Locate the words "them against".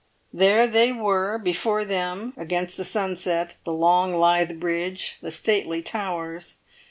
1.85-2.75